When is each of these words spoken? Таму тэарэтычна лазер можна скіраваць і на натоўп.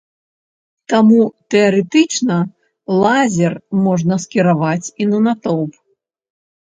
Таму 0.93 1.19
тэарэтычна 1.55 2.37
лазер 3.03 3.53
можна 3.85 4.15
скіраваць 4.25 4.87
і 5.03 5.09
на 5.11 5.19
натоўп. 5.27 5.73